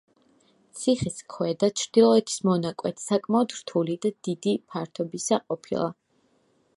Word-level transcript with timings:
ციხის 0.77 1.17
ქვედა, 1.33 1.69
ჩრდილოეთის 1.81 2.39
მონაკვეთი, 2.49 3.05
საკმაოდ 3.11 3.55
რთული 3.59 3.99
და 4.07 4.13
დიდი 4.29 4.55
ფართობისა 4.73 5.43
ყოფილა. 5.45 5.93